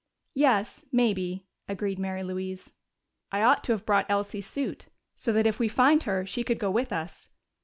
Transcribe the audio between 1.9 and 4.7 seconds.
Mary Louise. "I ought to have brought Elsie's